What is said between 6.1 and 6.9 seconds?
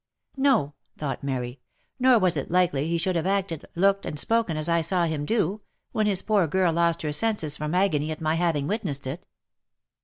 poor girl